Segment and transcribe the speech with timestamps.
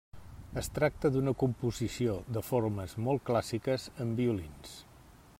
[0.59, 4.73] Es tracta d'una composició de formes molt clàssiques amb violins.